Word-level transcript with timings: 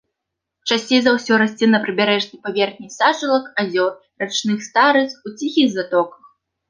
Часцей 0.69 0.99
за 1.07 1.11
ўсё 1.17 1.33
расце 1.41 1.65
на 1.73 1.79
прыбярэжнай 1.83 2.39
паверхні 2.47 2.87
сажалак, 2.97 3.45
азёр, 3.65 3.91
рачных 4.25 4.57
старыц, 4.69 5.09
у 5.27 5.35
ціхіх 5.37 5.67
затоках. 5.77 6.23